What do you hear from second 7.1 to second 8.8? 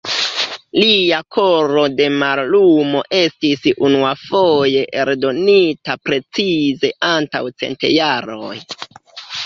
antaŭ cent jaroj.